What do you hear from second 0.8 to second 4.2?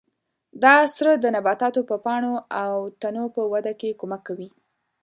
سره د نباتاتو د پاڼو او تنو په وده کې